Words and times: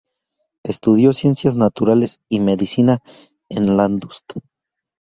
Estudió 0.63 1.13
ciencias 1.13 1.55
naturales 1.55 2.21
y 2.27 2.39
medicina, 2.39 2.97
en 3.49 3.77
Landshut. 3.77 4.39